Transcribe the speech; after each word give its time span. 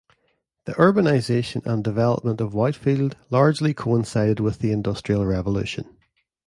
The 0.65 0.71
urbanisation 0.71 1.63
and 1.63 1.83
development 1.83 2.41
of 2.41 2.55
Whitefield 2.55 3.15
largely 3.29 3.75
coincided 3.75 4.39
with 4.39 4.57
the 4.57 4.71
Industrial 4.71 5.27
Revolution. 5.27 5.95